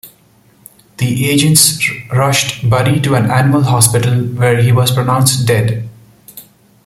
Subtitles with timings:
[0.97, 1.79] The agents
[2.11, 5.87] rushed Buddy to an animal hospital where he was pronounced dead.